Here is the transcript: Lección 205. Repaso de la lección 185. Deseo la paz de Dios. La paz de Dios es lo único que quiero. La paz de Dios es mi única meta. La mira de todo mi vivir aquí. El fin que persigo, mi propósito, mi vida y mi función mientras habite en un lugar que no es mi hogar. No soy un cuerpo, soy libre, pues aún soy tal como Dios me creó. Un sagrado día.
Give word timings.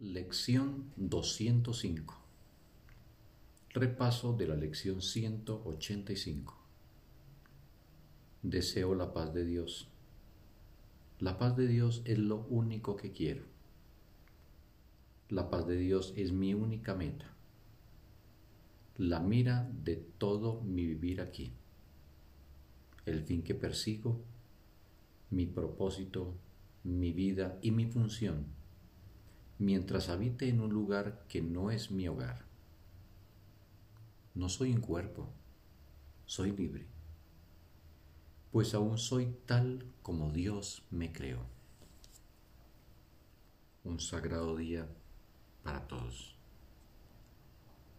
Lección 0.00 0.92
205. 0.94 2.14
Repaso 3.70 4.32
de 4.32 4.46
la 4.46 4.54
lección 4.54 5.02
185. 5.02 6.56
Deseo 8.44 8.94
la 8.94 9.12
paz 9.12 9.34
de 9.34 9.44
Dios. 9.44 9.88
La 11.18 11.36
paz 11.36 11.56
de 11.56 11.66
Dios 11.66 12.02
es 12.04 12.16
lo 12.16 12.46
único 12.48 12.94
que 12.94 13.10
quiero. 13.10 13.42
La 15.30 15.50
paz 15.50 15.66
de 15.66 15.76
Dios 15.76 16.12
es 16.16 16.30
mi 16.30 16.54
única 16.54 16.94
meta. 16.94 17.34
La 18.98 19.18
mira 19.18 19.68
de 19.82 19.96
todo 19.96 20.60
mi 20.60 20.86
vivir 20.86 21.20
aquí. 21.20 21.50
El 23.04 23.24
fin 23.24 23.42
que 23.42 23.56
persigo, 23.56 24.20
mi 25.30 25.46
propósito, 25.46 26.36
mi 26.84 27.10
vida 27.10 27.58
y 27.62 27.72
mi 27.72 27.86
función 27.86 28.57
mientras 29.58 30.08
habite 30.08 30.48
en 30.48 30.60
un 30.60 30.70
lugar 30.70 31.24
que 31.28 31.42
no 31.42 31.70
es 31.70 31.90
mi 31.90 32.08
hogar. 32.08 32.44
No 34.34 34.48
soy 34.48 34.72
un 34.72 34.80
cuerpo, 34.80 35.28
soy 36.26 36.52
libre, 36.52 36.86
pues 38.52 38.74
aún 38.74 38.98
soy 38.98 39.34
tal 39.46 39.84
como 40.02 40.30
Dios 40.30 40.84
me 40.90 41.12
creó. 41.12 41.40
Un 43.84 44.00
sagrado 44.00 44.56
día. 44.56 44.86